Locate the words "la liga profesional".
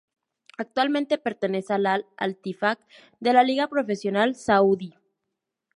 3.33-4.33